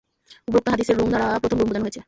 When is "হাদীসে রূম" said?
0.69-1.07